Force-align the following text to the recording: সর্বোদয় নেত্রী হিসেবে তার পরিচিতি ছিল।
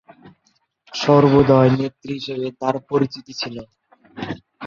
সর্বোদয় 0.93 1.71
নেত্রী 1.77 2.11
হিসেবে 2.17 2.47
তার 2.61 2.75
পরিচিতি 2.89 3.33
ছিল। 3.41 3.55